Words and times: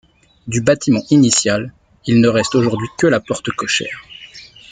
Du 0.47 0.61
bâtiment 0.63 1.03
initial, 1.11 1.71
il 2.07 2.21
ne 2.21 2.27
reste 2.27 2.55
aujourd'hui 2.55 2.87
que 2.97 3.05
la 3.05 3.19
porte 3.19 3.51
cochère. 3.51 4.03